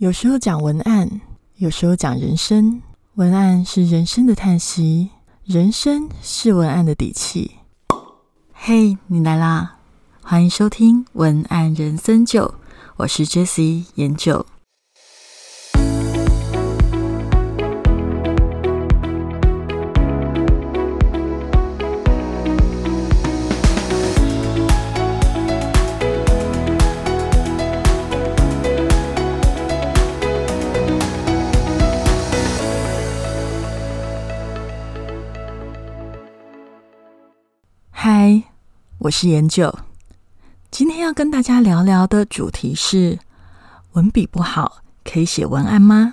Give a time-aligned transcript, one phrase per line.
[0.00, 1.20] 有时候讲文案，
[1.56, 2.80] 有时候讲人生。
[3.16, 5.10] 文案是人生的叹息，
[5.44, 7.56] 人生是文案的底气。
[8.50, 9.76] 嘿，你来啦！
[10.22, 12.46] 欢迎收听《文案人生九》，
[12.96, 14.46] 我是 Jessie 研九。
[39.00, 39.74] 我是研究。
[40.70, 43.18] 今天要跟大家聊聊的主题是：
[43.92, 46.12] 文笔不好可以写文案吗？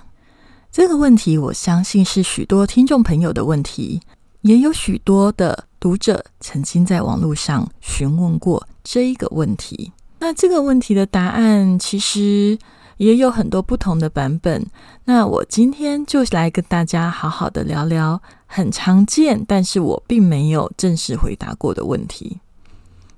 [0.72, 4.00] 这个问题，我相信是许多听众朋友的问题，
[4.40, 9.92] 也有许多的读者曾经在网络上询问过这一个问题。
[10.20, 12.58] 那这个问题的答案，其实。
[12.96, 14.66] 也有很多不同的版本。
[15.04, 22.40] 那我今天就来跟大家好好的聊聊很常见，但是我并没有正式回答过的问题。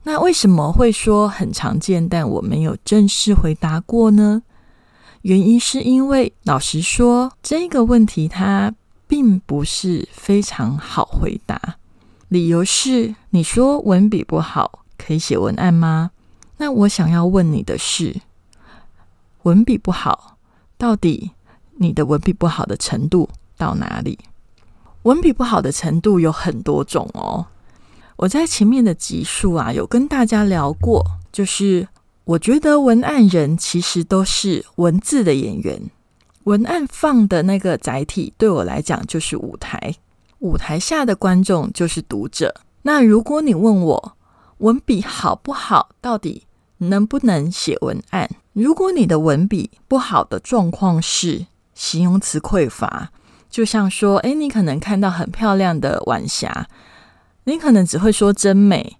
[0.02, 4.42] 那为什么会说很常见，但我没有正式回答过呢？
[5.22, 8.74] 原因是因为老实说，这个问题它
[9.06, 11.76] 并不是非常好回答。
[12.28, 16.12] 理由是，你说文笔不好可以写文案吗？
[16.56, 18.20] 那我想要问你的是。
[19.42, 20.38] 文笔不好，
[20.78, 21.32] 到底
[21.76, 23.28] 你的文笔不好的程度
[23.58, 24.18] 到哪里？
[25.02, 27.46] 文笔不好的程度有很多种哦。
[28.20, 31.88] 我在前面的集数啊，有跟大家聊过，就是
[32.24, 35.90] 我觉得文案人其实都是文字的演员，
[36.44, 39.94] 文案放的那个载体对我来讲就是舞台，
[40.40, 42.54] 舞台下的观众就是读者。
[42.82, 44.16] 那如果你问我
[44.58, 48.28] 文笔好不好，到底能不能写文案？
[48.52, 53.10] 如果你的文笔不好的状况是形容词匮乏，
[53.48, 56.68] 就像说，哎，你可能看到很漂亮的晚霞，
[57.44, 58.98] 你可能只会说真美，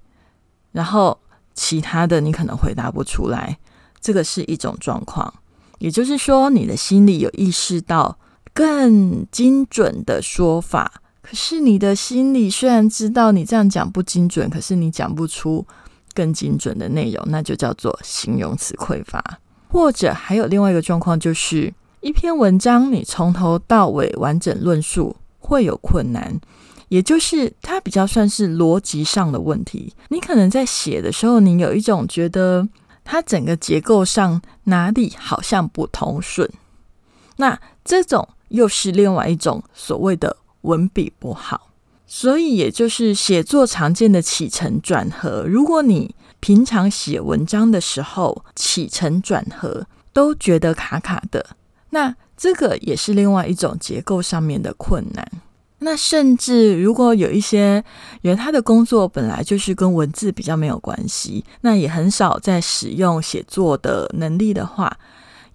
[0.72, 1.18] 然后
[1.54, 3.58] 其他的你可能回答不出来，
[4.00, 5.32] 这个是一种状况。
[5.78, 8.18] 也就是说，你的心里有意识到
[8.52, 15.66] 更精准的说法，可是你的心里虽然知道你这样讲不精准，可是你讲不出。
[16.12, 19.22] 更精准的内容，那就叫做形容词匮乏。
[19.68, 26.40] 或者还有另外一个状况，就是一篇文章你从头到尾完整论述会有困难，
[26.90, 29.94] 也就是它比较算是逻辑上的问题。
[30.10, 32.68] 你可能在写的时候，你有一种觉得
[33.02, 36.50] 它整个结构上哪里好像不通顺，
[37.36, 41.68] 那这种又是另外一种所谓的文笔不好。
[42.06, 45.44] 所以，也就是写作常见的起承转合。
[45.46, 51.54] 如果你平常写文章的时候起承转合都觉得卡卡的，
[51.90, 55.24] 那这个也是另外一种结构上面的困难。
[55.80, 57.82] 那甚至如果有一些
[58.22, 64.96] 人他的工作本来就是跟文字比较没有关系，那也很少在使用写作的能力的话，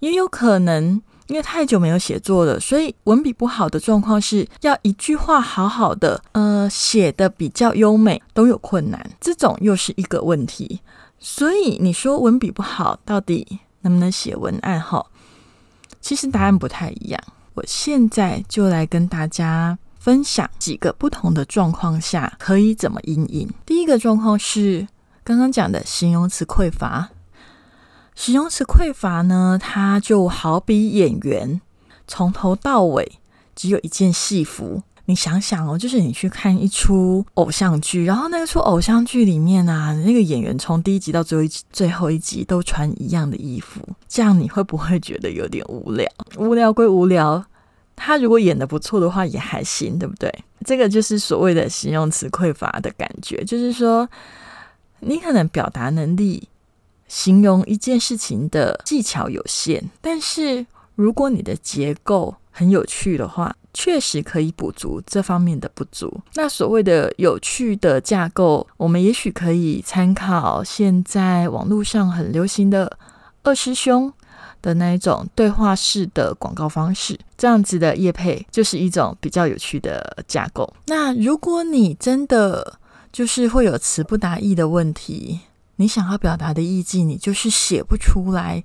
[0.00, 1.02] 也有可能。
[1.28, 10.80] 因为太久没有写作了，所以文笔不好的状况是要一句话好好的，呃，写的比较优美都有困难，这种又是一个问题。
[11.18, 14.80] 所以你说文笔不好，到底能不能写文案？
[14.80, 15.04] 哈，
[16.00, 17.20] 其实答案不太一样。
[17.54, 19.76] 我现在就来跟大家
[20.06, 23.50] 分享几个不同的状况下可以怎么应应。
[23.66, 24.86] 第一个状况是
[25.24, 27.08] 刚刚讲的形容词匮乏。
[28.14, 31.60] 形容词匮乏呢，它就好比演员
[32.06, 33.18] 从头到尾
[33.56, 34.80] 只有一件戏服。
[35.06, 46.08] 你想想哦，就是你去看一出偶像剧，然后那个出偶像剧里面啊，那个演员从第一集到最后一集最后一集都穿一样的衣服，这样你会不会觉得有点无聊？
[46.38, 47.44] 无聊归无聊，
[47.96, 50.32] 他如果演的不错的话也还行，对不对？
[50.64, 54.08] 这个就是所谓的形容词匮乏的感觉，就是说
[55.00, 56.48] 你可能表达能力。
[57.08, 66.12] 形容一件事情的技巧有限，但是如果你的结构很有趣的话，确实可以补足这方面的不足。
[66.34, 72.98] 那所谓的有趣的架构，我们也许可以参考现在网络上很流行的
[73.44, 74.12] 二师兄
[74.62, 80.72] 的那一种对话式的广告方式，这样子的业配就是一种比较有趣的架构。
[80.86, 82.78] 那如果你真的
[83.12, 85.40] 就是会有词不达意的问题，
[85.76, 88.64] 你想要表达的意境，你就是写不出来，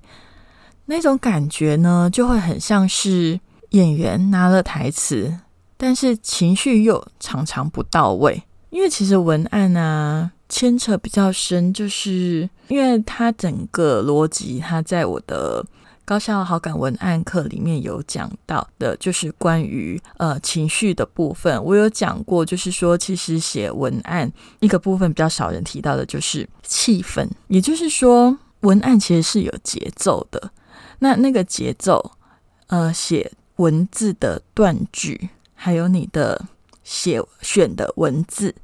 [0.86, 3.38] 那种感觉呢，就会很像是
[3.70, 5.38] 演员拿了台词，
[5.76, 8.42] 但是情绪又常常不到位。
[8.70, 15.62] 因为其实文案啊牵扯比较深，就是因为它整个逻辑，它在我的
[16.04, 21.62] 高效好感文案课里面有讲到的，就是关于呃情绪的部分。
[21.62, 27.28] 我有讲过，就是说其实写文案一个部分比较少人提到的，就是气氛。
[27.48, 30.50] 也就是说，文案其实是有节奏的。
[30.98, 32.12] 那那个节奏，
[32.66, 36.46] 呃，写文字的断句，还有你的
[36.82, 38.54] 写选的文字，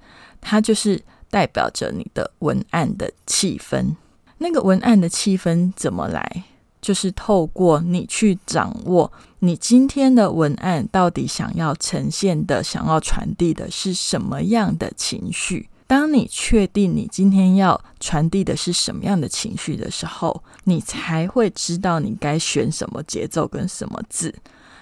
[0.40, 1.00] 它就是
[1.31, 3.94] 代表着你的文案的气氛。
[4.38, 6.44] 那个文案的气氛怎么来？
[6.80, 15.69] 就是透过你去掌握你今天的文案到底想要呈现的、想要传递的是什么样的情绪。
[15.86, 24.34] 当你确定你今天要传递的是什么样的情绪的时候，你才会知道你该选什么节奏跟什么字。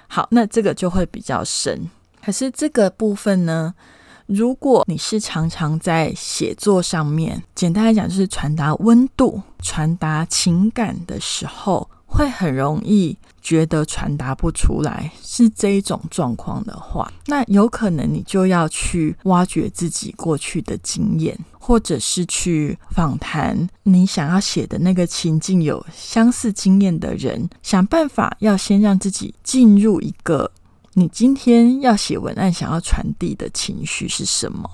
[0.08, 1.88] 好，那这个就会比较深。
[2.24, 3.74] 可是这个部分呢？
[4.26, 30.50] 如果你是常常在写作上面，简单来讲就是传达温度、传达情感的时候，会很容易觉得传达不出来，是这一种状况的话，那有可能你就要去挖掘自己过去的经验，或者是去访谈你想要写的那个情境有相似经验的人，想办法要先让自己进入一个。
[30.98, 34.66] 你今天要写文案，想要传递的情绪是什么？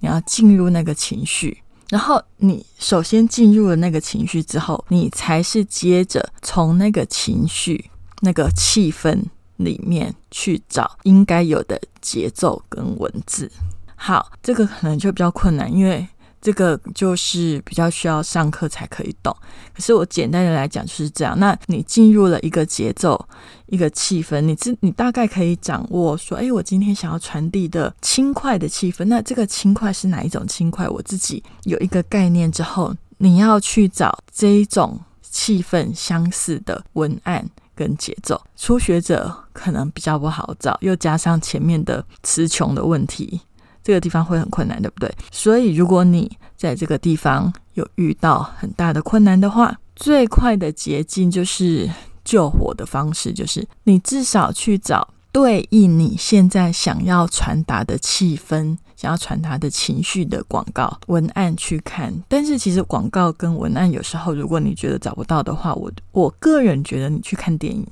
[0.00, 7.90] 你要进入那个情绪，然后你首先进入了那个情绪之后，你才是接着从那个情绪、
[8.20, 9.18] 那个气氛
[9.56, 13.50] 里面去找应该有的节奏跟文字。
[13.96, 16.06] 好，这个可能就比较困难，因为。
[16.42, 19.34] 这个就是比较需要上课才可以懂，
[19.72, 21.38] 可是我简单的来讲就是这样。
[21.38, 23.28] 那你进入了一个节奏、
[23.66, 30.88] 一个气氛，你知你大概可以掌握说，哎，我今天想要传递的轻快的气氛，那这个轻快是哪一种轻快？
[30.88, 38.42] 我自己有一个概念之后，你要去找这一种气氛相似的文案跟节奏。
[38.56, 43.40] 初学者可能比较不好找，又加上前面的词穷的问题。
[43.82, 45.12] 这个地方会很困难，对不对？
[45.30, 51.90] 所以，如果你在这个地方有遇到很大的困难的话，最快的捷径就是
[52.24, 62.14] 救火的方式，就是你至少去找对应你现在想要传达的气氛、想要传达的情绪的广告文案去看。
[62.28, 67.86] 但是，其实广告跟文案有时候，如果你觉得找不到的话，我我个人觉得你去看电影，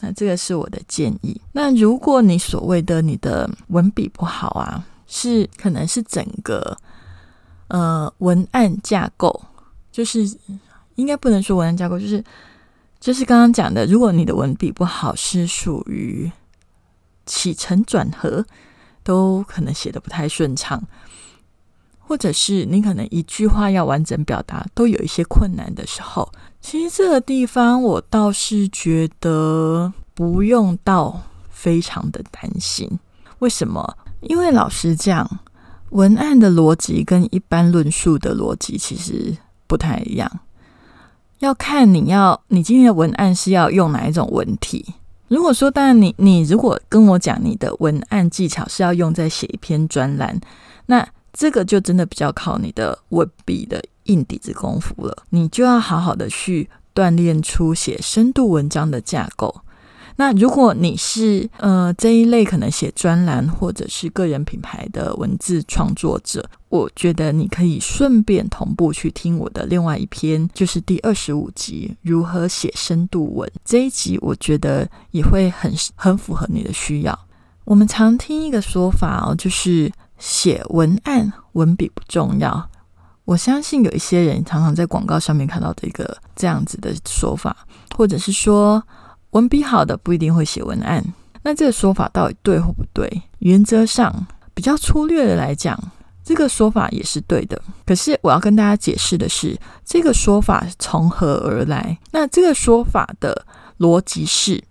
[0.00, 1.40] 那这个是我的建议。
[1.52, 4.84] 那如果你所谓的你的文笔不好啊？
[5.08, 6.76] 是，可能是整个
[7.68, 9.42] 呃文案架构，
[9.90, 10.20] 就是
[10.96, 12.22] 应该不能说文案架构，就是
[13.00, 16.30] 就是刚刚讲的，如果你的文笔不好，是属于
[17.24, 18.44] 起承转合
[19.02, 20.82] 都可能写的不太顺畅，
[21.98, 26.30] 或者是你可能一句话要完整表达都有一些困难的时候，
[26.60, 32.98] 其实这个地方我倒是觉得不用到非常的担心，
[33.38, 33.96] 为什么？
[34.20, 35.40] 因为老实讲，
[35.90, 39.36] 文案的逻辑跟一般论述的逻辑其实
[39.66, 40.40] 不太一样，
[41.38, 44.84] 要看你要你今天的文案是要用哪一种文体。
[45.28, 50.40] 如果说，当然你你如果跟我讲你的文案技巧是要用在写一篇专栏，
[50.86, 59.60] 那这个就真的比较靠你的文笔的硬底子功夫了，你就要好好的去锻炼出写深度文章的架构。
[60.20, 77.16] 那如果你是呃这一类可能写专栏或者是个人品牌的文字创作者，我觉得你可以顺便同步去听我的另外一篇，就是第二十五集如何写深度文这一集，我觉得也会很很符合你的需要。
[77.62, 82.68] 我们常听一个说法哦，就是写文案文笔不重要。
[83.24, 87.56] 我相信有一些人常常在广告上面看到的一个这样子的说法，
[87.96, 88.82] 或者是说。
[89.30, 91.04] 文笔好的不一定会写文案，
[91.42, 93.22] 那这个说法到底对或不对？
[93.40, 95.78] 原则上，比较粗略的来讲，
[96.24, 97.60] 这个说法也是对的。
[97.84, 101.98] 可是我要跟大家解释的是，这个说法从何而来？
[102.10, 103.44] 那这个说法的
[103.78, 104.64] 逻辑是，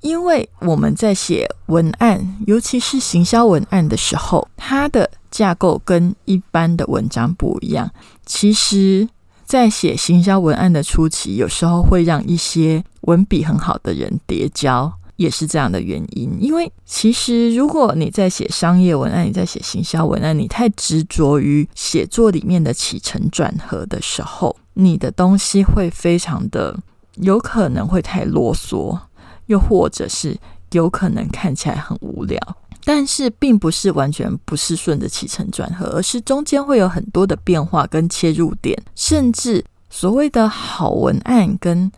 [0.00, 7.90] 因为我们在写文案，尤其是行销文案的时候，它的架构跟一般的文章不一样。
[8.24, 9.08] 其实。
[9.48, 16.36] 在写行销文案的初期，有时候会让一些文笔很好的人叠交，也是这样的原因。
[16.38, 26.78] 因为其实如果你在写商业文案，你在写行销文案，你太执着于写作里面的起承转合的时候，你的东西会非常的
[27.14, 28.98] 有可能会太啰嗦，
[29.46, 30.36] 又或者是
[30.72, 32.38] 有可能看起来很无聊。
[32.84, 41.90] 但是并不是完全不是顺着起承转合，而是中间会有很多的变化跟切入点，甚至所谓的好文案跟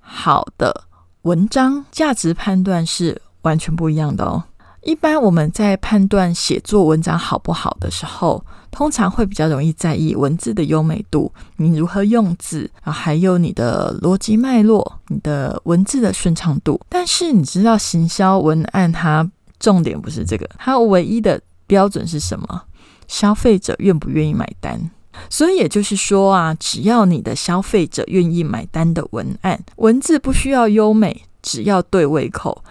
[0.00, 0.84] 好的
[1.22, 4.44] 文章价值判断是完全不一样的哦。
[4.82, 16.80] 一般我们在判断写作文章好不好的时候，通常会比较容易在意文字的优美度，你如何用字啊，还有你的逻辑脉络，你的文字的顺畅度。
[16.88, 19.30] 但是你知道，行销文案它
[19.62, 22.64] 重点不是这个，它唯一的标准是什么？
[23.06, 24.90] 消费者愿不愿意买单？
[25.30, 32.64] 所以也就是说啊，只要你的消费者愿意买单的文案，文字不需要优美，只要对胃口。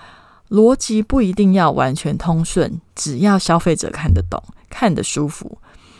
[0.49, 5.57] 逻辑不一定要完全通顺，只要消费者看得懂、看得舒服。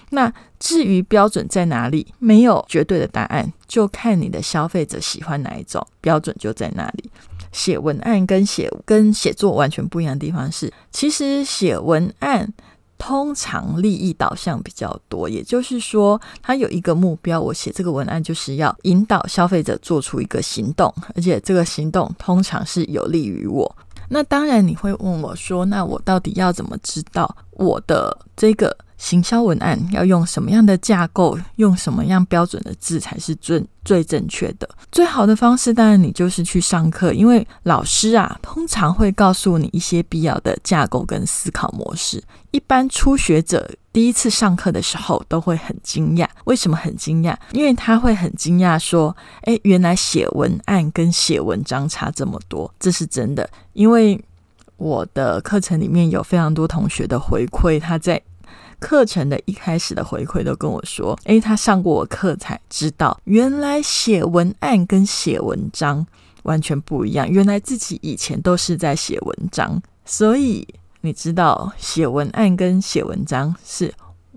[0.10, 7.10] 那至于标准在哪里，没有绝对的答案，就看你的消费者喜欢哪一种，标准就在哪里。
[7.51, 12.53] 写文案跟写跟写作完全不一样的地方是，其实写文案。
[13.03, 17.41] 通常利益导向比较多，也就是说，他有一个目标。
[17.41, 23.75] 我写这个文案就是要引导消费者做出一个行动，而且这个行动通常是有利于我。
[24.08, 34.70] 那当然，你会问我说：“那我到底要怎么知道我的这个？”行销文案要用什么样的架构，用什么样标准的字才是最最正确的？
[34.91, 42.24] 最好的方式当然你就是去上课，因为老师啊通常会告诉你一些必要的架构跟思考模式。
[42.51, 47.36] 一般初学者第一次上课的时候都会很惊讶，为什么很惊讶？
[47.53, 54.24] 因为他会很惊讶说：“诶，原来写文案跟写文章差这么多。”这是真的，因为
[54.77, 58.22] 我的课程里面有非常多同学的回馈，他在。
[58.82, 66.06] 课程的一开始的回馈都跟我说：“诶，他上过我课才知道，原来写文案跟写文章
[66.44, 67.30] 完全不一样。
[67.30, 70.68] 原来自己以前都是在写文章，所以
[71.02, 73.94] 你知道写文案跟写文章是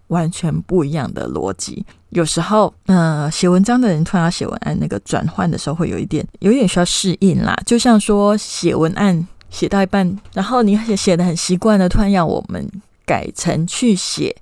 [0.08, 1.84] 完全不一样的逻辑。
[2.10, 7.58] 有时候，呃，写文章的人突然要写文案，那个转换的时候会有一点，有点需要适应啦。
[7.64, 12.70] 就像说写文案写到一半，然后你写写的很习惯的，突然要我们。”
[13.04, 14.34] 改成去写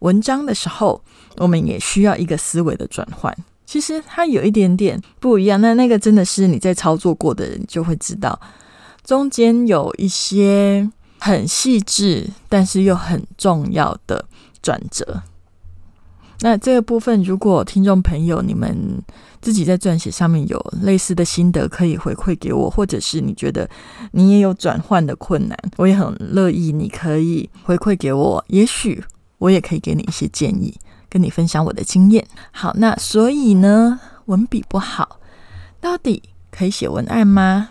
[0.00, 1.02] 文章的时候，
[1.36, 3.34] 我们也需要一个思维的转换。
[3.66, 8.38] 其实它有一点点不一样，那那个真的是你在操作过的人就会知道，
[9.02, 14.26] 中间有一些很细致，但是又很重要的
[14.62, 15.22] 转折。
[16.44, 19.02] 那这个部分，如果听众朋友你们
[19.40, 23.66] 自己在撰写上面有类似的心得，可以回馈给我，或者是你觉得
[24.12, 29.02] 你也有转换的困难，我也很乐意，你可以回馈给我，也许
[29.38, 30.74] 我也可以给你一些建议，
[31.08, 32.22] 跟你分享我的经验。
[32.52, 35.18] 好，那所以呢，文笔不好，
[35.80, 37.70] 到底可以写文案吗？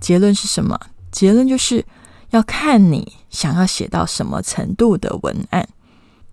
[0.00, 0.80] 结论是什么？
[1.10, 1.84] 结论就是
[2.30, 5.68] 要看你想要写到什么程度的文案。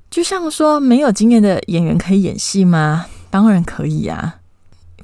[0.10, 3.06] 就像说，没有经验的演员可以演戏吗？
[3.30, 4.38] 当然可以啊，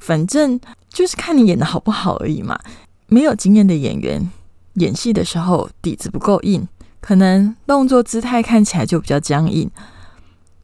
[0.00, 0.58] 反正
[0.88, 2.58] 就是看你演的好不好而已嘛。
[3.06, 4.28] 没有经验的演员
[4.74, 6.66] 演戏的时候底子不够硬，
[7.00, 9.70] 可能动作姿态看起来就比较僵硬，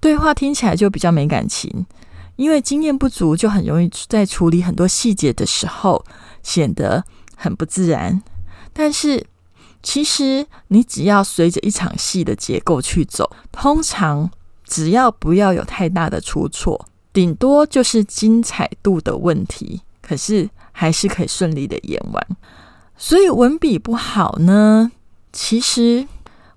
[0.01, 1.87] 对话听起来就比较没感情。
[2.35, 6.05] 因为经验不足，就很容易在处理很多细节的时候
[6.43, 7.05] 显得
[7.37, 8.21] 很不自然。
[8.73, 9.25] 但是。
[9.83, 14.31] 其实你只要随着一场戏的结构去走，通常
[14.65, 22.27] 只要不要有太大的出错，顶多就是精彩度的问题，可是还是可以顺利的演完。
[22.97, 24.93] 所以文笔不好呢，
[25.33, 26.07] 其实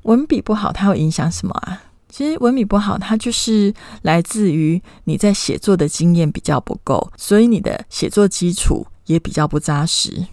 [0.04, 1.82] 文笔不好它会影响什么啊？
[2.08, 10.28] 其实文笔不好，它就是来自于你在写作的经验比较不够，所以你的写作基础也比较不扎实。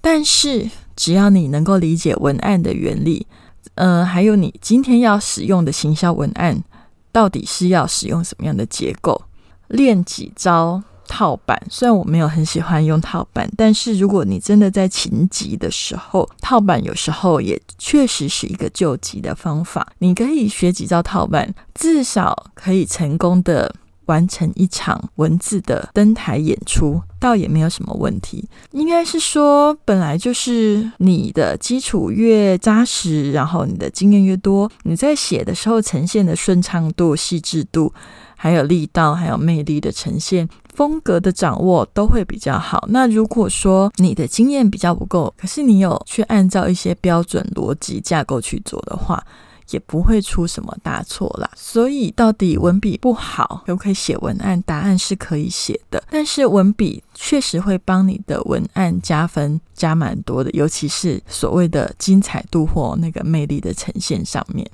[0.00, 3.26] 但是，只要你能够理解文案的原理，
[3.74, 6.64] 呃，还有你今天要使用的行销文案，
[7.12, 9.22] 到底是要使用什么样的结构，
[9.68, 11.62] 练几招套板。
[11.70, 19.86] 虽然我没有很喜欢用套板，但是如果你真的在情急的时候，套板有时候也确实是一个救急的方法。
[19.98, 23.74] 你可以学几招套板，至少可以成功的。
[24.06, 28.48] 完成一场文字的登台演出，倒也没有什么问题。
[28.72, 37.92] 应该是说，本来就是你的基础越扎实，然后你的经验越多，你在写的时候呈现的顺畅度、细致度，
[38.36, 42.86] 还有力道，还有魅力的呈现、风格的掌握都会比较好。
[42.90, 49.22] 那如果说你的经验比较不够，可是你有去按照一些标准逻辑架构去做的话，
[49.70, 51.50] 也不会出什么大错啦。
[51.56, 54.60] 所以到底文笔不好可不可以写文案？
[54.62, 64.68] 答案是可以写的，但是文笔确实会帮你的文案加分加蛮多的，尤其是所谓的精彩度或那个魅力的呈现上面。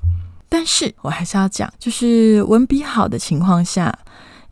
[0.48, 3.98] 但是我还是要讲，就是文笔好的情况下，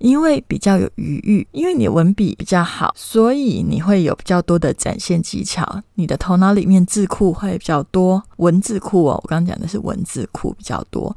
[0.00, 5.82] 因为比较有余裕，因为你文笔比较好，所以你会有比较多的展现技巧。
[5.94, 11.14] 你的头脑里面字库会比较多，文字库哦，我刚刚讲的是文字库比较多。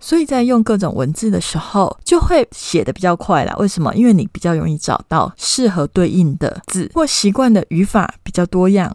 [0.00, 3.54] 所以在用各种文字的时候，就会写的比较快啦。
[3.58, 3.94] 为什么？
[3.94, 8.94] 因为你比较容易找到适合对应的字，或习惯的语法比较多样。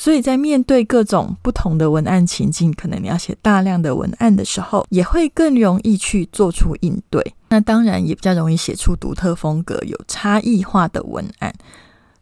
[0.00, 7.34] 所以在面对各种不同的文案情境，可能你要写大量的文案的时候，也会更容易去做出应对。
[7.50, 11.54] 那当然也比较容易写出独特风格、有差异化的文案。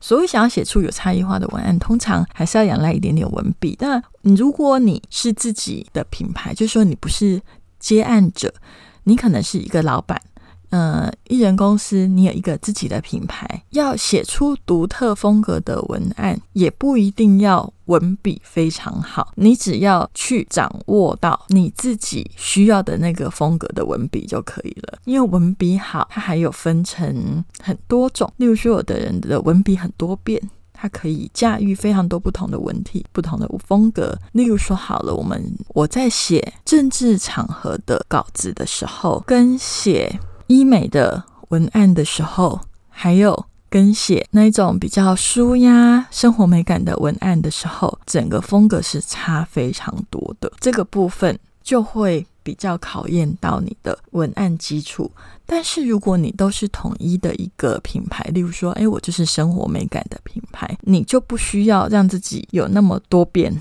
[0.00, 3.76] 所以想要写出有差异化的文案，通常还是要仰赖一点点文笔。
[3.78, 7.40] 那如果你是自己的品牌，就是说你不是。
[7.80, 8.52] 接案者，
[9.04, 10.20] 你可能是一个老板，
[10.70, 24.98] 呃，艺人公司，你有一个自己的品牌，要写出独特风格的文案，也不一定要文笔非常好，你只要去掌握到你自己需要的那个风格的文笔就可以了。
[25.04, 30.40] 因为文笔好，它还有分成很多种，例如说，有的人的文笔很多变。
[30.80, 34.16] 它可以驾驭非常多不同的文体、不同的风格。
[34.30, 50.52] 例如说，好了，我们我在写政治场合的稿子的时候，跟写医美的文案的时候，还有跟写那种比较舒压、生活美感的文案的时候，整个风格是差非常多的。
[50.60, 52.26] 这个部分就会。
[52.40, 55.12] 比较考验到你的文案基础，
[55.44, 63.54] 但是如果你都是统一的一个品牌，例如说，哎，我就是生活美感的品牌，你就不需要让自己有那么多变，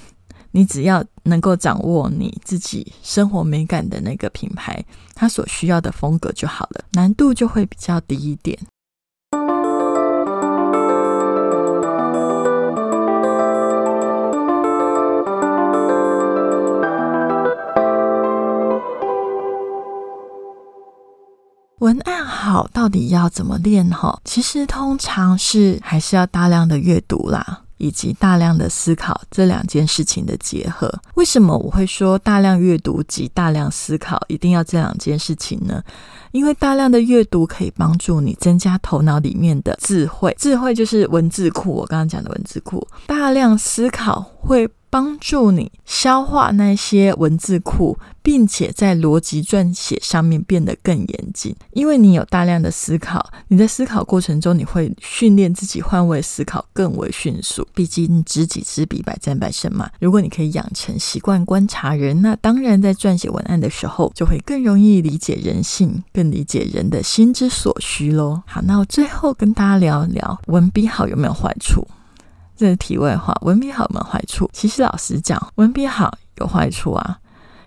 [0.58, 4.84] 你只要能够掌握你自己生活美感的那个品牌，
[5.14, 8.58] 它所需要的风格就好了，难度就会比较低一点。
[21.78, 23.88] 文案好，到底要怎么练？
[23.92, 30.92] 哈，其实通常是还是要大量的阅读啦，以及大量的思考这两件事情的结合。
[31.16, 35.84] 为什么我会说大量阅读及大量思考一定要这两件事情呢？
[36.32, 41.72] 因为大量的阅读可以帮助你增加头脑里面的智慧，智慧就是文字库。
[41.72, 44.70] 我刚刚讲的文字库，大量思考会。
[44.90, 51.56] 帮助你消化那些文字库，并且在逻辑撰写上面变得更严谨。
[51.72, 57.68] 因为你有大量的思考，你在思考过程中，你会训练自己换位思考更为迅速。
[57.74, 59.90] 毕竟知己知彼，百战百胜嘛。
[60.00, 68.42] 如果你可以养成习惯观察人，那当然在撰写文案的时候，就会更容易理解人性，更理解人的心之所需喽。
[68.46, 71.88] 好，那我最后跟大家聊一聊文笔好有没有坏处。
[72.58, 74.50] 这是题外话，文笔好有没坏处？
[74.52, 77.20] 其实老实讲，文笔好有坏处啊。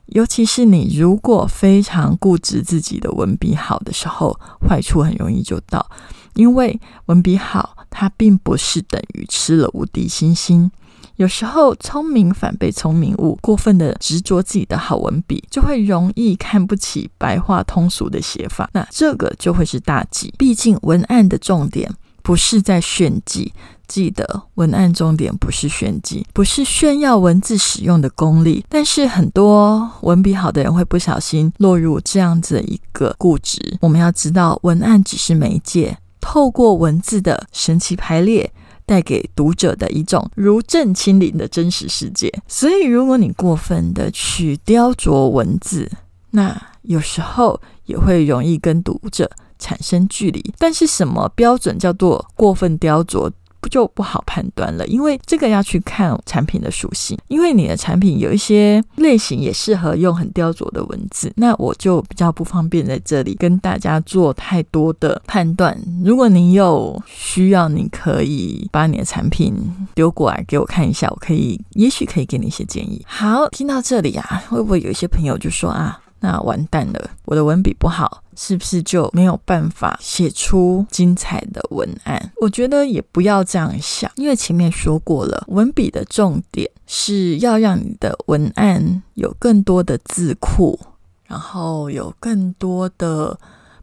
[0.06, 4.36] 尤其是你如果非常固执自己的文笔好的时候，
[4.68, 5.88] 坏处很容易就到。
[6.34, 10.68] 因为文笔好，它并不是等于吃了无敌星星。
[11.14, 18.68] 有时候聪明反被聪明误，过分的执着自己的好文笔，就会容易看不起白话通俗的写法。
[18.72, 20.34] 那这个就会是大忌。
[20.36, 23.52] 毕竟文案的重点不是在炫技。
[23.90, 33.58] 记得文案重点不是炫技，不是炫耀文字使用的功力，但是很多文笔好的人会不小心落入这样子一个固执。
[33.80, 38.48] 我们要知道，文案只是媒介，透过文字的神奇排列，
[38.86, 42.32] 带给读者的一种如正亲临的真实世界。
[42.46, 45.90] 所以，如果你过分的去雕琢文字，
[46.30, 50.54] 那有时候也会容易跟读者产生距离。
[50.58, 53.28] 但是，什么标准叫做过分雕琢？
[53.60, 65.76] 不就不好判断了，因为这个要去看产品的属性，因为你的产品有一些类型也适合用很雕琢的文字，那我就比较不方便在这里跟大家做太多的判断。
[66.04, 69.54] 如果你有需要，你可以把你的产品
[69.94, 73.04] 丢过来给我看一下，我可以也许可以给你一些建议。
[73.06, 76.00] 好，听到这里啊，会不会有一些朋友就说啊？
[76.20, 82.32] 那完蛋了，我的文笔不好，是不是就没有办法写出精彩的文案？
[82.40, 90.78] 我觉得也不要这样想，因为前面说过了，文笔的重点是要让你的文案有更多的字库，
[91.26, 93.38] 然后有更多的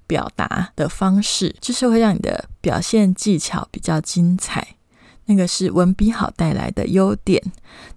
[0.06, 4.76] 表达的方式，就是会让你的表现技巧比较精彩。
[5.28, 7.42] 那个是文笔好带来的优点，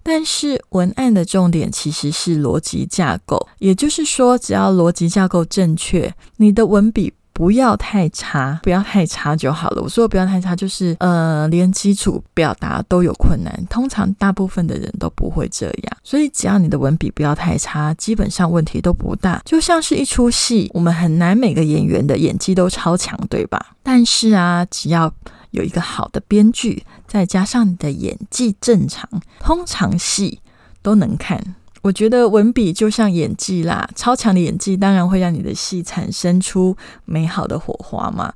[0.02, 7.14] 但是文案的重点其实是逻辑架构，也就是说，只要逻辑架构正确，你的文笔。
[7.32, 9.80] 不要太差，不要太差就好了。
[9.80, 13.66] 我说不要太差，就是呃，连基础表达都有困难。
[13.70, 19.40] 通常大部分的人都不会这样，所以只要你的文笔不要太差，基本上问题都不大。
[19.46, 23.74] 就像是一出戏，我们很难每个演员的演技都超强，对吧？
[23.82, 25.10] 但是啊，只要
[25.50, 29.08] 有一个好的编剧，再加上你的演技正常，
[29.38, 30.40] 通常戏
[30.82, 31.54] 都能看。
[31.82, 38.34] 我觉得文笔就像演技啦，超强的演技当然会让你的戏产生出美好的火花嘛。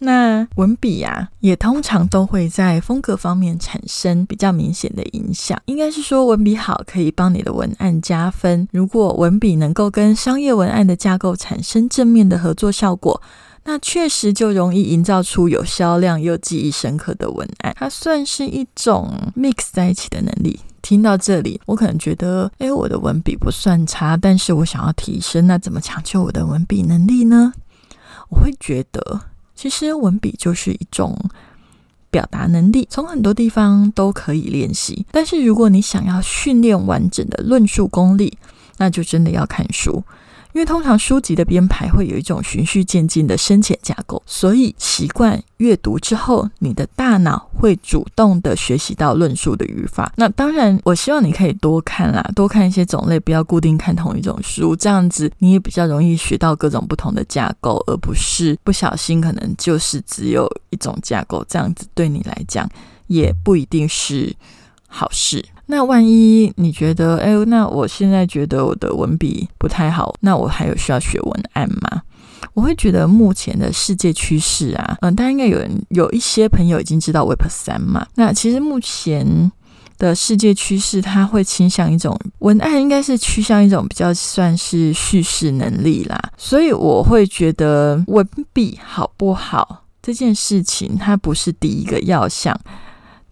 [0.00, 5.56] 那文笔呀，也通常都会在风格方面产生比较明显的影响。
[5.66, 8.66] 应该是说，文笔好可以帮你的文案加分。
[8.72, 13.22] 如果文笔能够跟商业文案的架构产生正面的合作效果。
[13.64, 20.60] 那确实就容易营造出有销量又记忆深刻的文案，它算是一种 mix 在一起的能力。
[20.82, 27.52] 听到这里，我可能觉得，哎，我的文笔不算差，但是我想要提升，那怎么强求我的文笔能力呢？
[28.30, 29.20] 我会觉得，
[29.54, 31.16] 其实文笔就是一种
[32.10, 35.06] 表达能力，从很多地方都可以练习。
[35.12, 38.36] 但是如果你想要训练完整的论述功力，
[38.78, 40.02] 那就真的要看书。
[40.52, 50.12] 因为通常书籍的编排会有一种循序渐进的深浅架构，所以习惯阅读之后，你的大脑会主动的学习到论述的语法。
[50.16, 62.68] 那当然，我希望你可以多看啦，多看一些种类，不要固定看同一种书，这样子你也比较容易学到各种不同的架构，而不是不小心可能就是只有一种架构，这样子对你来讲
[63.06, 64.34] 也不一定是
[64.86, 65.42] 好事。
[65.66, 72.02] 那万一你觉得，哎，那我现在觉得我的文笔不太好，那我还有需要学文案吗？
[72.54, 78.06] 我会觉得目前的世界趋势啊，嗯，大家应该有人有一些朋友已经知道 Web 三嘛。
[78.16, 79.50] 那其实目前
[79.96, 86.20] 的世界趋势，它会倾向一种文案，应该是趋向一种比较算是叙事能力啦。
[86.36, 92.58] 所以我会觉得文笔好不好这件事情，它不是第一个要项。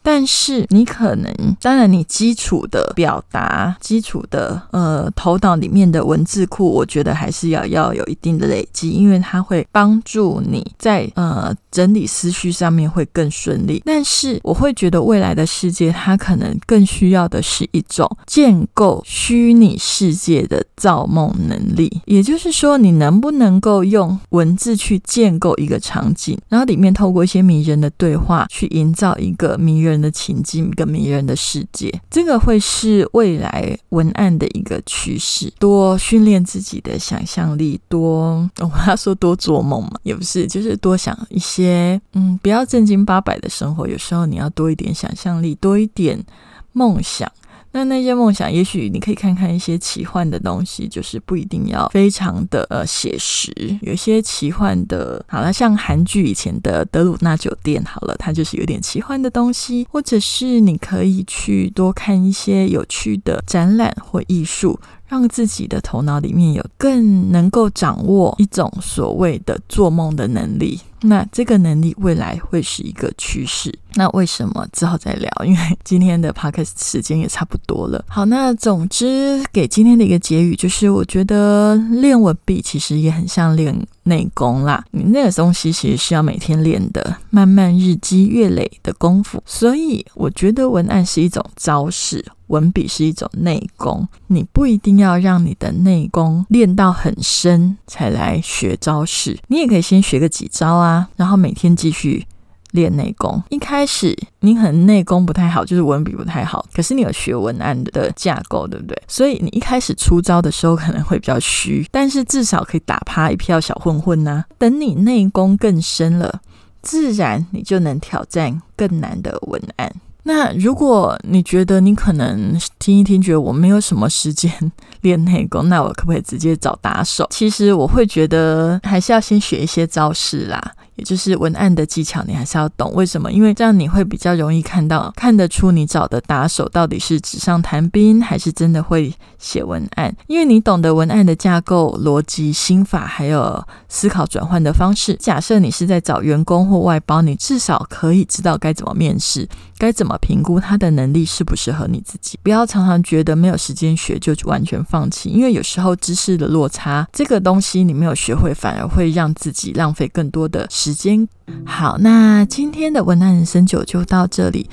[0.03, 13.83] 但是你可能，当然你基础的表达、基础的呃头脑里面的文字库，我觉得还是要要有一定的累积，因为它会帮助你在呃整理思绪上面会更顺利。
[13.85, 22.01] 但是我会觉得未来的世界，它可能更需要的是一种建构虚拟世界的造梦能力。
[22.07, 29.90] 也就是说，你能不能够用文字去建构一个场景，然后里面透过一些迷人的对话去营造一个迷人。
[29.91, 35.53] 人的情境，一个迷人的世界，这个会是未来文案的一个趋势。
[35.59, 43.87] 多训练自己的想象力，多我要说多做梦嘛，也不是，就是多想一些，嗯，不要正经八百的生活。
[43.87, 46.25] 有时候你要多一点想象力，多一点
[46.73, 47.31] 梦想。
[47.73, 53.53] 那那些梦想，也许你可以看看一些奇幻的东西，就是不一定要非常的呃写实。
[53.83, 59.87] 有些奇幻的，好了，像韩剧以前的《德鲁纳酒店》，好了，它就是有点奇幻的东西。
[59.91, 64.79] 或者是你可以去多看一些有趣的展览或艺术。
[65.11, 73.77] 让自己的头脑里面有更能够掌握一种所谓的做梦的能力，那这个能力未来会是一个趋势。
[73.95, 75.29] 那为什么之后再聊？
[75.45, 78.05] 因为今天的 podcast 时间也差不多了。
[78.07, 83.77] 好，那总之给今天的一个结语就是，我觉得练文笔其实也很像练
[84.11, 84.85] 内功啦。
[84.91, 89.43] 你那个东西其实是要每天练的，慢慢日积月累的功夫。
[89.47, 92.23] 所以我觉得文案是一种招式。
[92.49, 102.27] 文笔是一种内功，你不一定要让你的内功练到很深才来学招式，你也可以先学个几招啊，然后每天继续
[102.73, 103.43] 练内功。
[103.49, 109.01] 一开始你可能内功不太好，就是文笔不太好，可是你有学文案的架构，对不对？
[109.07, 114.45] 所以你一开始出招的时候可能会比较虚，但是至少可以打趴一票小混混呐。
[114.59, 116.41] 等你内功更深了，
[116.83, 119.93] 自然你就能挑战更难的文案。
[120.23, 124.53] 那如果你觉得你可能听一听，觉得我没有什么时间
[125.01, 127.27] 练内功，那我可不可以直接找打手？
[127.31, 130.61] 其实我会觉得还是要先学一些招式啦。
[131.03, 132.93] 就是文案的技巧，你还是要懂。
[132.95, 133.33] 为什么？
[133.33, 140.15] 因为这样你会比较容易看到、看得出你找的打手到底是纸上谈兵，还是真的会写文案。
[140.27, 145.15] 因为你懂得文案的架构、逻辑、心法，还有思考转换的方式。
[145.15, 152.39] 假设你是在找员工或外包，你至少可以知道该怎么面试，该怎么评估他的能力适不适合你自己。
[152.43, 160.90] 不要常常觉得没有时间学就完全放弃，因为有时候知识的落差，这个东西你没有学会，反而会让自己浪费更多的时。
[160.91, 161.29] 时间
[161.65, 164.69] 好，那今天的文案人生九就到这里。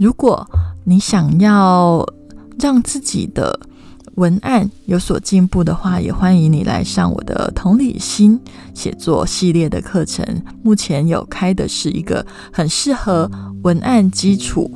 [0.00, 0.44] 如果
[0.82, 2.04] 你想要
[2.58, 3.56] 让自己的
[4.16, 8.40] 文案有所进步的话，也欢迎你来上我的同理心
[8.74, 10.42] 写作系列的课程。
[10.60, 13.30] 目前有开的是一个很适合
[13.62, 14.68] 文案基础。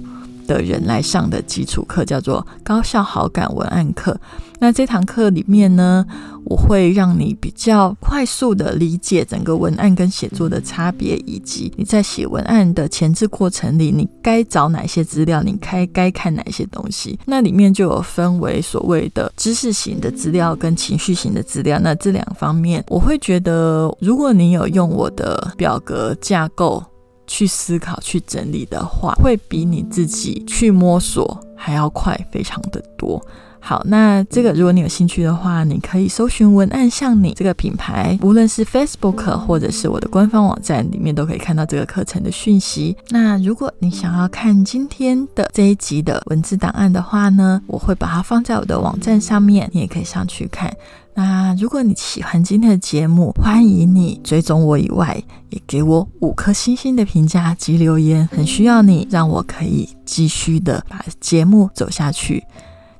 [0.46, 4.18] 的人来上的基础课叫做高效好感文案课。
[4.60, 6.06] 那这堂课里面呢，
[6.44, 17.18] 我会让你比较快速的理解整个文案跟写作的差别，以及你在写文案的前置过程里，你该找哪些资料，你该该看哪些东西。
[17.26, 21.78] 那里面就有分为所谓的知识型的资料跟情绪型的资料。
[21.82, 26.82] 那这两方面，我会觉得，如果你有用我的表格架构。
[27.26, 33.24] 去思考、去整理的话，会比你自己去摸索还要快，非常的多。
[33.66, 42.94] 好，那这个如果你有兴趣的话，你可以搜寻“文案像你”这个品牌，无论是 Facebook 或者是我的官方网站里面，都可以看到这个课程的讯息。
[43.08, 50.70] 那如果你想要看今天的这一集的文字档案的话呢，我会把它放在我的网站上面，你也可以上去看。
[51.14, 62.44] 那如果你喜欢今天的节目，欢迎你追踪我以外，也给我五颗星星的评价及留言，很需要你，让我可以继续的把节目走下去。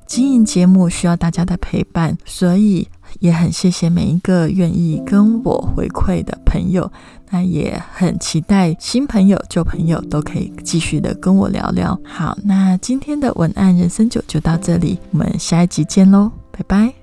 [0.05, 2.87] 经营节目需要大家的陪伴，所以
[3.19, 6.91] 也很谢谢每一个愿意跟我回馈的朋友。
[7.31, 11.99] 那也很期待新朋友、旧朋友都可以继续的跟我聊聊。
[12.05, 16.93] 好，那今天的文案人生九就到这里，我们下一集见喽，拜拜。